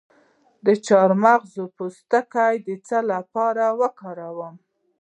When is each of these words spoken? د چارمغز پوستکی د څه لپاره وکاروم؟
د 0.65 0.67
چارمغز 0.87 1.53
پوستکی 1.77 2.55
د 2.67 2.69
څه 2.87 2.97
لپاره 3.11 3.65
وکاروم؟ 3.81 4.55